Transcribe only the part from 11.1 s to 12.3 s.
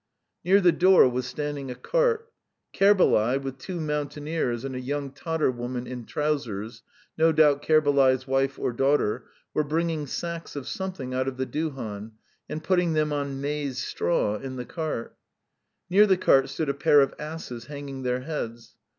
out of the duhan,